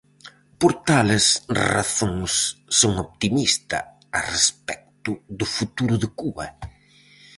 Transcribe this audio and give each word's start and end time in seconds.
Por 0.59 0.71
tales 0.89 1.25
razóns 1.71 2.31
son 2.79 2.93
optimista 3.05 3.77
a 4.17 4.19
respecto 4.33 5.11
do 5.37 5.45
futuro 5.55 5.95
de 6.01 6.07
Cuba. 6.21 6.45